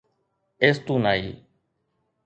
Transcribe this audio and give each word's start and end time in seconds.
ايستونائي 0.63 1.27